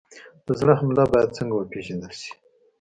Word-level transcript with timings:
د 0.45 0.47
زړه 0.59 0.73
حمله 0.79 1.03
باید 1.13 1.35
څنګه 1.37 1.55
وپېژندل 1.55 2.11
شي؟ 2.21 2.31